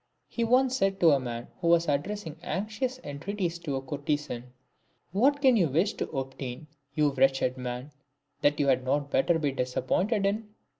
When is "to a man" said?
1.01-1.49